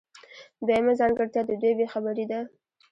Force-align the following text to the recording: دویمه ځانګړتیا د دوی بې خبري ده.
دویمه 0.65 0.93
ځانګړتیا 0.99 1.41
د 1.45 1.51
دوی 1.61 1.73
بې 1.77 1.87
خبري 1.93 2.25
ده. 2.31 2.39